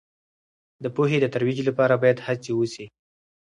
[0.83, 2.85] د پوهې د ترویج لپاره باید هڅې وسي.